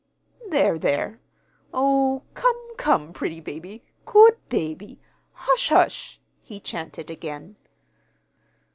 "There, 0.49 0.79
there! 0.79 1.19
Oh, 1.71 2.23
come, 2.33 2.73
come, 2.75 3.13
pretty 3.13 3.39
baby, 3.39 3.83
good 4.07 4.35
baby, 4.49 4.99
hush, 5.31 5.69
hush," 5.69 6.19
he 6.41 6.59
chanted 6.59 7.11
again. 7.11 7.55